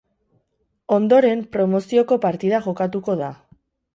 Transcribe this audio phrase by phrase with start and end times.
[0.95, 3.31] Ondoren, promozioko partida jokatuko da.